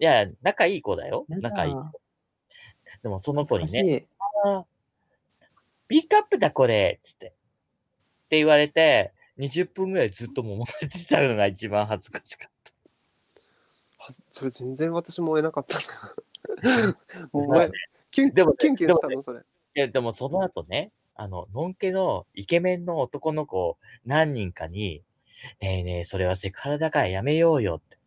[0.00, 1.26] いや、仲いい子だよ。
[1.28, 1.78] や仲いい子。
[1.78, 1.92] だ。
[3.02, 4.06] でもその子にね、い。
[4.44, 4.66] ああ、
[5.88, 7.26] B カップだこれ、つって。
[7.26, 7.30] っ
[8.30, 12.72] て言われて、20分ぐらいずっと揉まれてたのが一番恥ずかしかった。
[13.98, 16.96] はずそれ全然私も追えなかったな。
[17.32, 17.70] もうまあね前
[18.10, 19.20] キュンでもねキュンキュンしたの？
[19.20, 19.40] それ。
[19.40, 19.42] い
[19.78, 23.76] や、でもその後ね、あの、のんけのイケメンの男の子
[24.06, 25.02] 何人かに、
[25.60, 27.99] ねえねえ、それはセクハラだからやめようよって。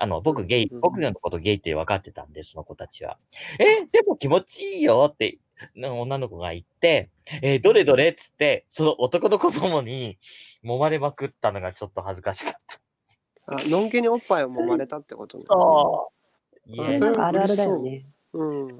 [0.00, 3.18] あの、僕ゲイ、僕のことゲイって分かってたんで、その子たちは。
[3.58, 5.38] え、でも気持ちいいよって、
[5.74, 7.10] な女の子が言って、
[7.42, 8.10] えーどれどれ？
[8.10, 10.16] っつって、その男の子供に
[10.64, 12.80] 揉まれまくったのがちょっと恥ずかしかった。
[13.46, 15.44] あのんけにおっぱいを揉まれたってことね。
[15.48, 16.12] そ
[16.64, 16.70] う。
[16.70, 18.06] いあやそれあるあるだよね。
[18.34, 18.78] うん。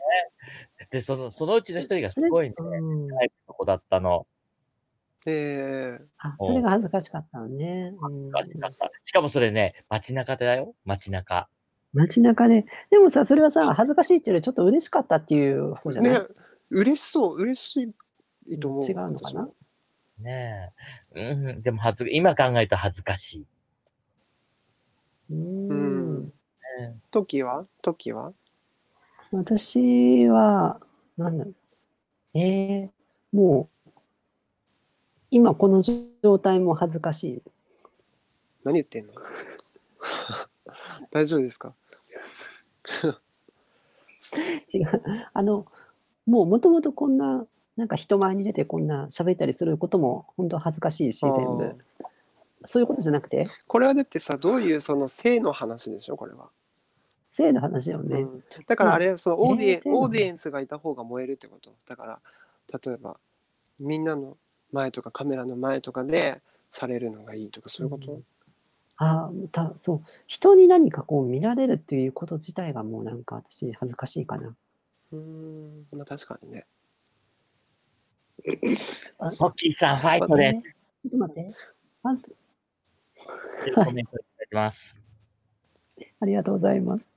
[0.90, 4.28] で、その、そのうちの一人がすごいね、うんタイプの子だったの。
[5.26, 7.92] ええあ、それが恥ずかしかったのね。
[8.00, 8.98] うん恥ずかしかった。
[9.04, 10.74] しかもそれね、街中でだよ。
[10.84, 11.48] 街中。
[11.92, 16.20] 街中で、でもさ、それはさ、恥ずかしいっていうよりちょっと嬉しかったっていう方じゃない、ね
[16.70, 17.94] 嬉しそう嬉し
[18.46, 18.82] いと思う。
[18.84, 19.48] 違うのかな？
[20.20, 20.72] ね
[21.14, 21.32] え。
[21.32, 23.46] うん、でも恥ず、今考えると恥ずかしい。
[25.30, 26.32] ううんん。
[27.10, 27.66] 時は？
[27.82, 28.34] 時は？
[29.32, 30.80] 私は、
[31.16, 31.54] なんだろう。
[32.38, 33.77] えー、もう、
[35.30, 37.42] 今この状態も恥ずかしい。
[38.64, 39.12] 何言ってんの？
[41.10, 41.74] 大丈夫ですか？
[44.72, 45.02] 違う。
[45.32, 45.66] あの、
[46.26, 51.76] もうもともとこんな、なんか人前に出てこんな喋ったりすることも本当恥ずかしいし、全部。
[52.64, 56.50] そういうことじゃなくて、これはだってさどういうその性の話でしょこれは、
[57.28, 58.22] 性の話だよね。
[58.22, 61.72] うんだからあれそのオーディオーディエンスがいた方が燃えるってこと？
[61.86, 62.20] だから
[62.84, 63.16] 例えば
[63.78, 64.36] みんなの
[64.72, 68.24] 前とかカメラの前とかでされるのがいいとかそういうこと、うん
[69.00, 70.02] ああ、たそう。
[70.26, 74.56] 人に何かこう見られるっていうこと自体がもうなんか私恥ずかしいかな。
[75.12, 76.66] うーんまあ確かにね
[79.18, 81.54] ホッキーさん、ファイトでえーちょっと待って。
[82.02, 82.30] まず、す。
[83.74, 85.00] コメントいただきます。
[86.20, 87.08] ありがとうございます。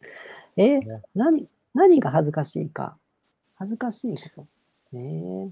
[0.58, 2.98] えーね何、何が恥ずかしいか。
[3.56, 4.48] 恥ずかしいこと。
[4.94, 5.50] え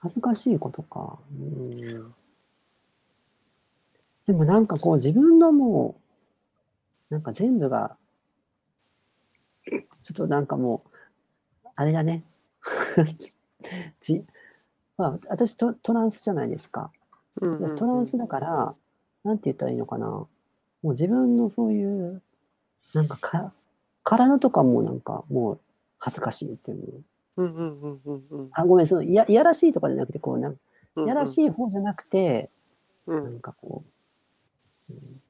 [0.00, 1.18] 恥ずかしいことか。
[1.32, 2.14] うん。
[4.26, 6.00] でもなんかこう自分のも
[7.10, 7.96] う、なんか全部が、
[9.66, 10.84] ちょっとなんかも
[11.64, 12.24] う、あれだね。
[14.00, 14.24] じ
[14.96, 16.90] まあ、私トトランスじゃないですか。
[17.40, 18.74] うんうんうん私トランスだから、
[19.24, 20.06] なんて言ったらいいのかな。
[20.06, 20.28] も
[20.82, 22.22] う自分のそういう、
[22.94, 23.52] なんかか、
[24.02, 25.60] 体とかもなんかもう
[25.98, 27.04] 恥ずかしいっていう。
[27.40, 30.56] うんうんうんうんうんあ、ごめん、そのいやいやらしいとかじゃなくて、こうなん
[30.96, 32.50] うんいやらしい方じゃなくて、
[33.06, 33.84] うなんんかこ
[34.90, 35.20] う、うん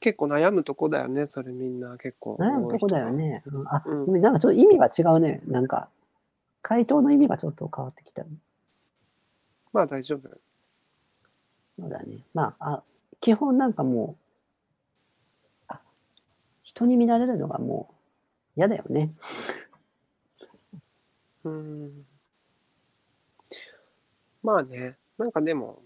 [0.00, 3.42] 結構悩むとこだよねそれみんな結構悩むとこだよね。
[3.44, 5.42] うんあ、うんごめん、なんかちょっと意味が違うね。
[5.46, 5.90] なんか、
[6.62, 8.24] 回答の意味がちょっと変わってきた。
[9.74, 10.28] まあ大丈夫
[11.78, 12.24] そうだね。
[12.32, 12.82] まあ、あ
[13.20, 15.80] 基本なんかもう、あ
[16.62, 17.94] 人に見られるのがもう
[18.56, 19.10] 嫌だよね。
[21.44, 22.06] うん。
[24.42, 25.82] まあねなんかでも、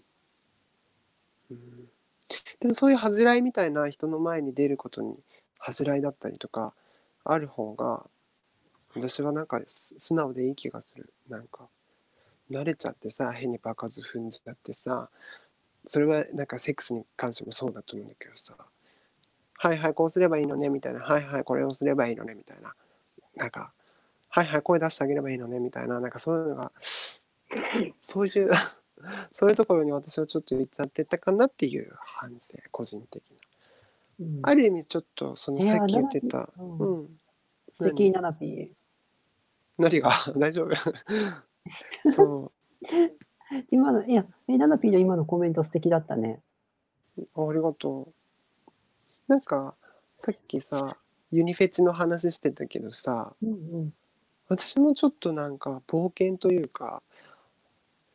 [1.49, 1.59] うん、
[2.59, 5.19] でもそういう恥じらいみたいな人の前に出ることに
[5.59, 6.73] 恥じらいだったりとか
[7.23, 8.05] ある方が
[8.95, 11.13] 私はなんか素直でいい気がする。
[11.29, 11.67] なんか
[12.51, 15.09] 慣れちゃってさ変に場数踏んじゃってさ
[15.85, 18.55] それはなんかセックスに関してもそうだと思うんだけどさ
[19.57, 22.75] はいはいこうすればいいのねみたいなはいはいこれをすればいいのねみたいな
[23.35, 23.73] なんか
[24.35, 26.73] はいはい声出してあげればいいのねみたいななんかそういうのが
[28.01, 28.49] そういう
[29.31, 33.37] そういうところに私はちょっと言っちゃってたかなっていう反省個人的な。
[34.19, 34.39] うん。
[34.43, 36.49] ある意味ちょっとそのさっき言ってた。
[36.59, 37.19] うんうん。
[37.71, 38.69] 素敵なナピー。
[39.77, 40.11] 何が？
[40.35, 40.75] 大丈夫
[42.11, 42.51] そ
[43.71, 46.41] 今の、いや、え、ナナピーの今のコメント素敵だったね。
[47.35, 48.09] うありがと
[49.29, 49.31] う。
[49.31, 49.75] なんか
[50.13, 50.97] さっきさ
[51.31, 53.53] ユニフェチの話してたけどさうんう
[53.85, 53.93] ん。
[54.47, 57.01] 私もちょっとなんか冒険というか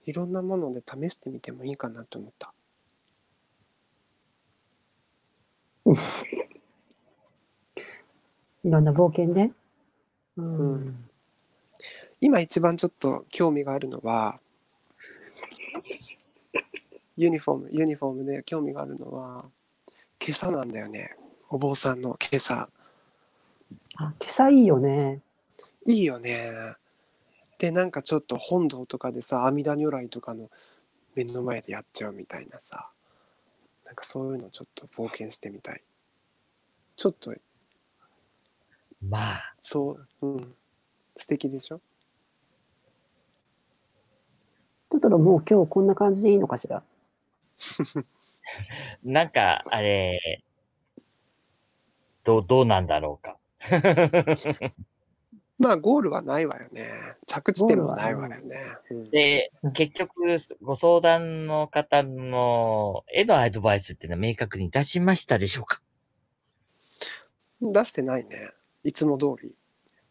[0.06, 2.55] いろんなもので試してみてもいいかなと思った
[8.65, 9.53] いろんな冒険ね。
[10.37, 11.11] ううんん。
[12.21, 14.41] 今一番ちょっと興味があるのは
[17.17, 19.47] ユニフォームユニフォームで興味があるのは
[20.21, 21.17] 今朝なんだよね
[21.49, 22.69] お坊さんの今朝
[23.97, 25.21] あ、今朝いいよね。
[25.87, 26.75] いいよね。
[27.59, 30.50] でなんかちょっと本堂とかでさ阿弥陀如来とかの
[31.15, 32.91] 目の前でやっちゃうみたいなさ
[33.87, 35.82] なんかそういうのちょっと冒険してみたい。
[36.97, 37.35] ちょっと
[39.03, 40.55] まあ、そううん。
[41.17, 41.81] 素敵でしょ？
[44.91, 46.83] トトロもう今日こんな感じでいいのかしら？
[49.05, 50.43] なんか、あれ、
[52.25, 53.37] どう、どうなんだろうか。
[55.61, 56.91] まあゴールはないわよね。
[57.27, 58.57] 着地点もないわよね、
[58.91, 59.11] うん。
[59.11, 65.83] でうん、結局、ご相談の方の絵のアドバイスっていうのは明確に出しましたでしょうか？
[67.61, 68.53] 出してないね。
[68.85, 69.55] いつも通り。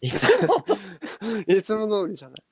[0.01, 0.23] いつ
[1.47, 2.43] いつも通りじゃない。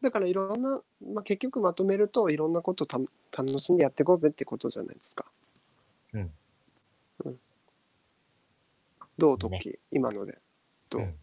[0.00, 0.80] だからいろんな、
[1.12, 2.98] まあ、結局まとめるといろんなことをた
[3.36, 5.26] 楽しんでやっていこうぜってことじゃないですか。
[6.14, 6.20] うん。
[6.20, 6.32] うん、
[9.18, 9.38] どう？
[9.38, 9.58] トね。
[9.58, 10.38] ッキー、今ので。
[10.90, 11.14] どう、うん。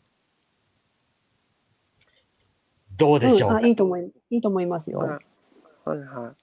[2.98, 3.50] どうでしょう？
[3.50, 5.00] か、うん、あいいと思いいいと思いますよ。
[5.00, 5.26] はい。
[5.86, 6.36] はいは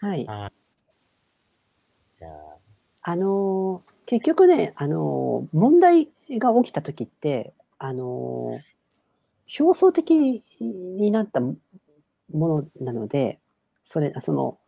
[0.00, 0.24] はい。
[2.18, 2.56] じゃあ、
[3.02, 8.60] あのー結局ね、あのー問題が起きた時って、あのー
[9.62, 11.56] 表層的になったも
[12.30, 13.40] のなので、
[13.82, 14.58] それ、その、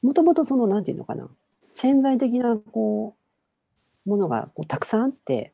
[0.00, 1.28] もともとその、なんていうのかな、
[1.72, 3.17] 潜在的な、こう、
[4.08, 5.52] ものがこうたくさんあって、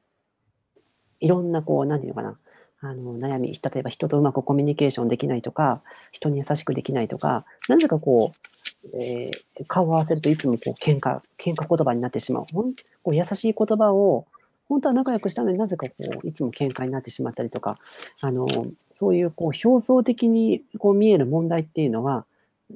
[1.20, 2.38] いろんな、こう、なんていうのかな、
[2.80, 12.46] あの悩み、例えば人とうまくコミュニケーションできないとか、人に優しくできないとか、なぜかこう、えー顔を合わせるといつもこう喧嘩喧嘩言葉になってしまう。
[12.52, 14.26] ほんこう優しい言葉を
[14.68, 17.78] 本当は仲良くしたのになぜかこういつも喧嘩になってしまったりとか、
[18.20, 18.46] あの
[18.90, 22.26] そういうこう表層的にこう見える問題っていうのは、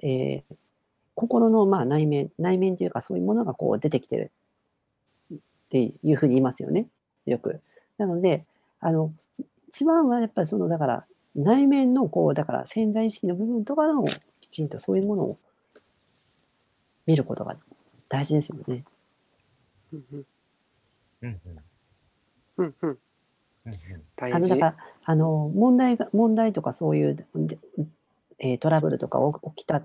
[0.02, 0.56] えー
[1.14, 4.30] 心のまあ内面内面というかそういうものがこう出てきてる。
[5.68, 6.86] っていうふうに言いますよね。
[7.26, 7.60] よく。
[7.98, 8.46] なので、
[8.80, 9.12] あの、
[9.68, 11.06] 一番はやっぱりその、だから、
[11.36, 14.04] 内面のこう、だから潜在意識の部分とかの、
[14.40, 15.38] きちんとそういうものを
[17.06, 17.56] 見ることが
[18.08, 18.84] 大事ですよね。
[19.92, 20.26] うんうん。
[22.56, 22.98] うんうん。
[24.16, 27.58] 大事あの、だから、あの、問題が、問題とかそういう、で
[28.40, 29.18] えートラブルとか
[29.56, 29.82] 起きた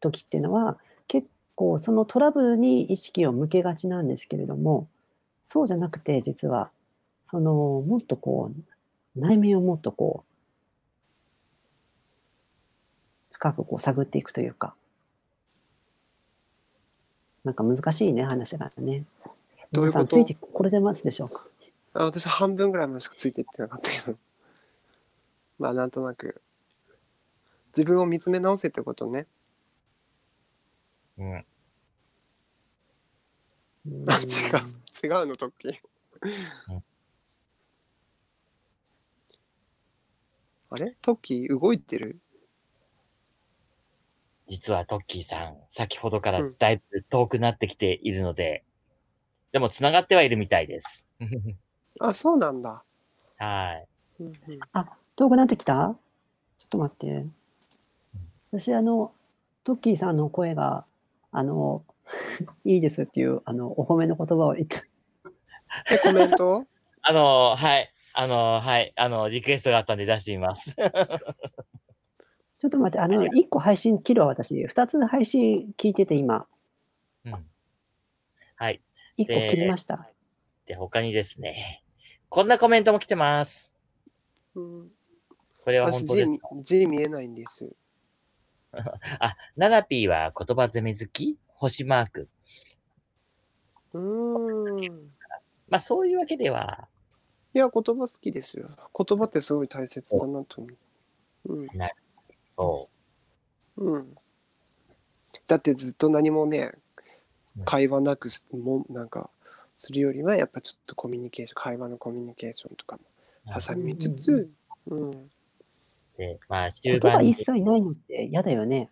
[0.00, 4.88] 時っていうのは、結構そのトラブルに意識を向けがちなんですけれども、
[5.50, 6.70] そうじゃなくて実は
[7.30, 8.50] そのもっとこ
[9.16, 10.22] う内面をもっとこ
[13.30, 14.74] う深くこう探っていくというか
[17.44, 19.04] なんか難しいね話がね。
[19.72, 20.00] どういうこと？
[20.00, 21.46] 皆さんついてこれでますでしょうか？
[21.94, 24.18] あ私半分ぐらいまでしかついていってなかったけど。
[25.58, 26.42] まあなんとなく。
[27.68, 29.26] 自分を見つめ直せってことね。
[31.16, 31.44] うん
[33.86, 33.94] 違う
[35.04, 35.74] 違うのトッキー
[36.70, 36.84] うん。
[40.70, 40.96] あれ？
[41.00, 42.18] トッキー動いてる？
[44.48, 48.64] 実はトッキーさん、先ほどからうんだいぶ遠くなってきているので、
[49.52, 51.08] でも繋がってはいるみたいです。
[52.00, 52.82] あ、そうなんだ。
[53.38, 53.88] はい。
[54.20, 54.34] うんうん
[54.72, 55.96] あ、遠くなってきた？
[56.56, 57.24] ちょっと待って。
[58.50, 59.12] 私、あの、
[59.64, 60.84] トッキーさんの声が、
[61.32, 61.84] あの、
[62.64, 64.82] いいですっていう、あの、お褒めの言葉を言って、
[65.90, 66.64] え、コメント？
[67.02, 67.92] あの、はい。
[68.12, 68.92] あの、はい。
[68.96, 70.74] あの、リクエストがあったんで出してみます。
[72.58, 74.64] ちょっと待って、あの、1個配信切るわ、私。
[74.64, 76.46] 2つ配信聞いてて、今。
[77.24, 77.50] うん。
[78.56, 78.82] はい。
[79.18, 80.08] 1個切りました。
[80.66, 81.84] で、他にですね、
[82.28, 83.72] こんなコメントも来てます。
[84.54, 84.90] うん、
[85.62, 86.48] これは本当ですか？
[86.62, 87.70] 字見えないんです。
[88.72, 91.38] あ、ナナピーは言葉攻め好き？
[91.58, 92.28] 星マーク。
[93.94, 95.10] うーん。
[95.68, 96.88] まあ、そういうわけでは、
[97.54, 98.70] いや、言葉好きですよ。
[98.96, 100.68] 言葉ってすごい大切だなと思
[101.46, 101.54] う。
[101.54, 101.68] うん。
[102.56, 102.84] そ
[103.76, 104.16] うん。
[105.46, 106.72] だってずっと何もね
[107.56, 109.30] うん、会話なくすもなんか
[109.74, 113.02] するよりはやっぱちょっとコミュニケーション、会話のコミュニケーションとかも
[113.56, 113.60] う。
[113.60, 114.50] 挟みつつ、
[114.86, 115.10] うん。
[116.18, 118.90] で、まあ、言終盤に葉一切ないのって嫌だよね。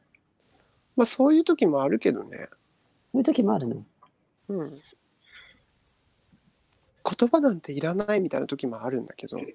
[0.97, 2.49] まあそういう時もあるけどね。
[3.13, 3.85] そういう時もあるの？
[4.49, 4.81] うん。
[7.19, 9.39] 言葉なんていらないみたいな時もあるんだけど、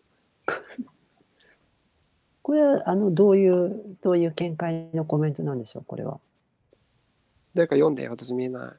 [2.44, 6.20] これは、あの、どういう、どういう見解のコメントなんでしょう、これは。
[7.54, 8.78] 誰か読んで、私見えな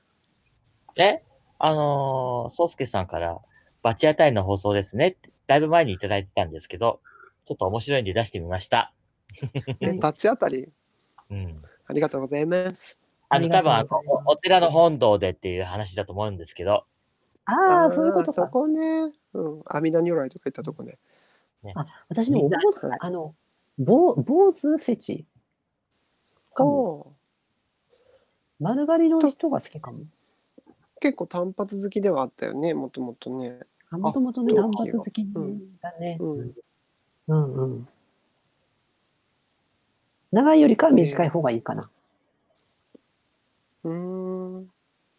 [0.96, 1.02] い。
[1.02, 1.22] え？
[1.58, 3.38] あのー、ソウスケさんから、
[3.82, 7.00] バチ当たりの放送ですねって、だいぶ前にいただいてたんですけど、
[7.44, 8.92] ちょっと面白いんで出してみました。
[9.80, 10.68] え、 バチ当たり？
[11.30, 11.60] うん。
[11.86, 12.98] ありがとうございます。
[13.28, 13.88] あの、多分あの
[14.26, 16.84] お寺の本堂でっていう話だと思うんですけど、
[17.44, 18.46] ああ、そういうことか。
[18.46, 19.12] そこね。
[19.34, 19.62] うん。
[19.66, 20.98] 阿弥陀如来とか言ったとこね。
[22.08, 23.34] 私ね、お坊みんな主あの、
[23.78, 25.26] 坊坊主フェチ。
[26.54, 26.70] かも。
[26.70, 27.12] お
[28.60, 30.04] 丸刈りの人が好きかも。
[31.00, 33.58] 結構単発好きではあったよねもともとね。
[33.90, 36.16] あもともとね、あ単発好きうんだね。
[36.20, 36.52] うん、
[37.26, 37.88] うんうん。
[40.32, 41.82] 長いよりかは短い方がいいかな。
[43.84, 44.70] うーん。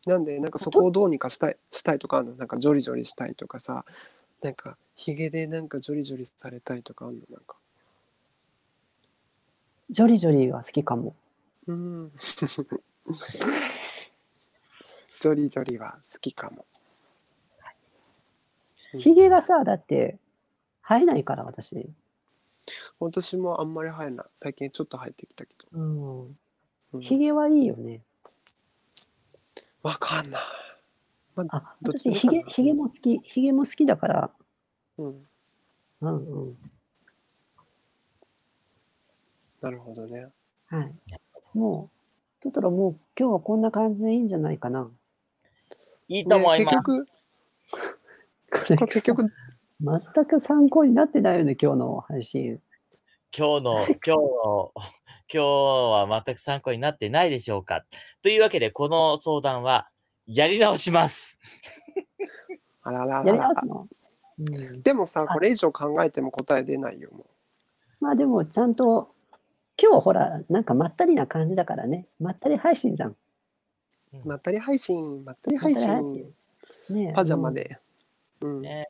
[0.05, 2.36] なんでなんかそこをどうにかしたいしたいとかあるの？
[2.36, 3.86] なんかジョリジョリしたいとかさ。
[4.41, 7.22] なんかヒゲでなんかジョリジョリされたいとかあるの？
[7.29, 7.55] なんか。
[9.89, 11.15] ジョリジョリは好きかも。
[11.67, 12.12] うーん。
[15.22, 16.65] ジョリジョリは好きかも。
[18.93, 19.00] うん。
[19.00, 20.17] ヒゲがさ、だって
[20.82, 21.88] 生えないから私。
[23.03, 26.25] 私もあんまり生えない最近ちょっと生えてきたけどうん。
[26.25, 28.01] うんヒゲはいいよね。
[29.81, 30.41] わかんない
[31.50, 34.31] あ、どっち私ヒゲ、でもいいかなヒゲも好き、ヒゲも好きだから、
[35.00, 35.27] うん
[36.01, 36.57] うんうん。
[39.62, 40.27] なるほどね
[40.67, 40.93] はい。
[41.53, 41.89] も
[42.41, 44.89] う、トトロもう今日はこんな感じでいいんじゃないかな。
[46.10, 46.75] いいと思ねいます。
[46.75, 47.07] 結局
[48.51, 49.33] これこれ結局
[49.81, 52.62] 全く参考になってないよね、今日の配信。
[53.35, 53.73] 今日の、
[54.05, 54.71] 今日の、
[55.33, 57.83] 今日は全く参考になってないでしょうか。
[58.21, 59.89] というわけで、この相談は、
[60.27, 61.39] やり直します。
[62.83, 63.87] あららやりららますの、
[64.39, 67.25] うん、でもさこれ以上考えても答え出ないよも
[67.99, 69.13] まあでもちゃんと、
[69.81, 72.07] 今日ほら、なんかまったりな感じだからね。
[72.19, 73.09] まったり配信じゃん。
[73.09, 73.17] う
[74.25, 75.25] まったり配信。
[75.25, 76.33] まったり配信。
[76.89, 77.13] ねえ。
[77.13, 77.51] パジャマ。
[77.51, 77.79] で。
[78.41, 78.61] うん。
[78.61, 78.87] ね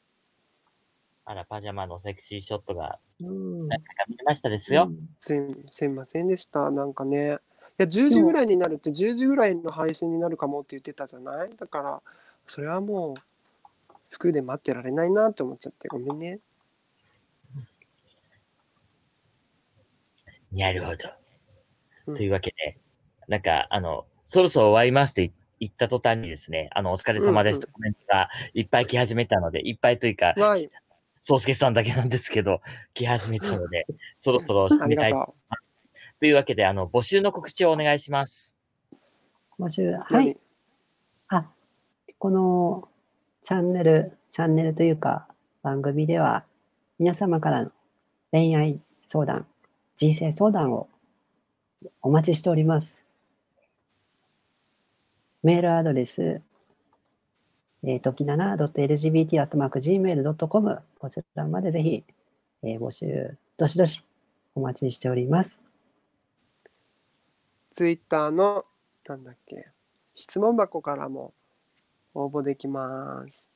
[1.26, 3.68] あら、パジャマのセクシーショットが、うん。
[3.68, 4.92] なんか見えましたですよ。
[5.20, 6.70] すいすいませんでした。
[6.72, 7.38] なんかね。
[7.80, 11.50] いや10時ぐらいになるって10時ぐらいの配信になるかもって言ってたじゃない？
[11.58, 12.02] だから
[12.46, 16.40] それはもう服で待ってられないなって思っちゃってごめんね。
[20.52, 20.98] なるほど。
[22.08, 22.16] うん。
[22.16, 22.78] というわけで、
[23.28, 30.70] なんか、あの、そろそろ終わりますって言った途端にですね、あの、お疲れ様ですとコメントがいっぱい来始めたので、いっぱいというか、わい
[31.24, 32.62] 宗介さんだけなんですけど、
[32.94, 33.86] 来始めたので、
[34.20, 35.12] そろそろ締ありがめたい。
[35.12, 35.36] と
[36.20, 38.56] というわけで、あの、募集の告知をお願いします。
[39.60, 40.38] 募集、はい。
[41.30, 41.50] あ、
[42.20, 42.88] この
[43.42, 45.28] チャンネル、チャンネルというか
[45.62, 46.46] 番組では
[46.98, 47.72] 皆様からの
[48.32, 49.46] 恋愛相談、
[49.96, 50.88] 人生相談を
[52.02, 53.04] お待ちしております。
[55.44, 56.42] メールアドレス、
[57.86, 62.04] えー、ときなな .lgbt.gmail.com こちらまでぜひ、
[62.64, 64.04] えー募集、どしどし
[64.56, 65.60] お待ちしております。
[67.74, 68.66] ツイッターの
[69.08, 69.68] なんだっけ
[70.16, 71.34] 質問箱からも
[72.14, 73.48] 応募できます。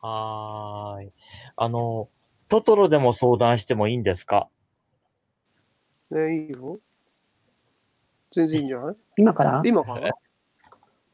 [0.00, 1.12] はーい。
[1.56, 2.08] あの、
[2.48, 4.48] トトロでも相談してもいいんですか？
[6.10, 6.78] ねいいよ。
[8.30, 8.96] 全然いいんじゃない？
[9.16, 9.62] 今から？
[9.64, 10.12] 今から？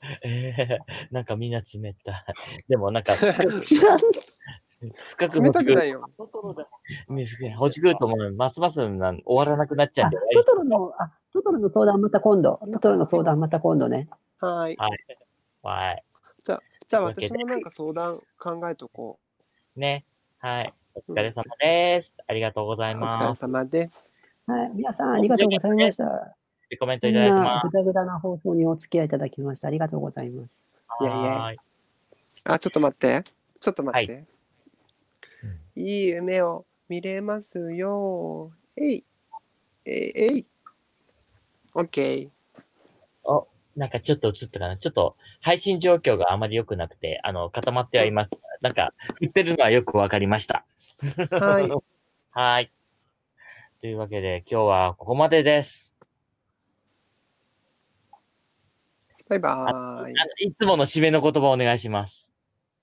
[0.25, 2.25] えー、なんかみんな冷たい。
[2.69, 3.15] でもなんか、
[5.19, 6.69] 深く冷たくないよトトロでも、
[7.59, 12.61] ほじくると思うますますなん終わらなくなっちゃうあんで、トトロの、あ、トトロの相談また今度。
[12.73, 14.09] トトロの相談また今度ね。
[14.39, 14.77] はい
[15.63, 16.05] はい。
[16.91, 19.21] じゃあ私もなんか相談考えとこ
[19.77, 20.05] ね。
[20.39, 20.75] はい。
[20.95, 22.13] お疲れ様です。
[22.27, 23.43] ありがとうございうお疲れます。
[23.43, 24.13] 様です
[24.47, 26.40] はい、皆さんありがとうございました。
[26.77, 30.55] コメントいただきまなぐだぐだな放送にお付き合いいただきましてありがとうございます。
[30.55, 30.65] す。
[31.03, 31.59] いやいやはーい。
[32.45, 33.25] あちょっと待って
[33.61, 34.27] ちょっと待って、
[35.43, 39.05] うんい、い夢を見れますよえい
[39.85, 40.47] えいえい
[41.75, 42.29] オッケー
[43.77, 44.77] なんかちょっと映ったかな。
[44.77, 48.31] ちょっと配信状況があまり良くなくて、あの、固まってはいます。
[48.61, 50.67] なんか、振ってるのはよくわかりました。
[51.31, 51.71] はい
[52.33, 52.71] はい。
[53.81, 55.90] というわけで、今日はここまでです。
[59.31, 62.33] バイバーイいつもの締めの言葉お願いします。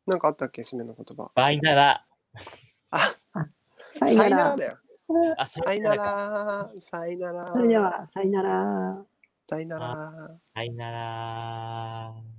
[0.06, 0.62] なんかあったっけ？
[0.62, 2.06] 締めの言葉バイなら、
[2.92, 3.16] あ
[3.90, 4.56] さよなら。
[4.56, 4.78] だよ
[5.38, 5.96] あ、ささいな。
[5.96, 9.06] らさいならそれでは、さよなら。
[9.50, 12.37] さいならさいなら。